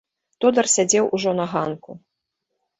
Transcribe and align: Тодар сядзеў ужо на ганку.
Тодар 0.45 0.67
сядзеў 0.77 1.05
ужо 1.19 1.37
на 1.43 1.47
ганку. 1.55 1.91